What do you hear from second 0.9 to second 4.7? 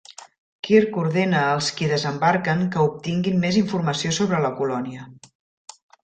ordena als qui desembarquen que obtinguin més informació sobre la